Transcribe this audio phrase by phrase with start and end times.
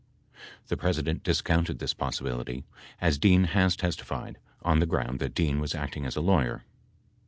[0.65, 2.63] The President discounted this possibility,
[2.99, 6.63] as Dean has testified, on the ground that Dean was acting as a lawyer.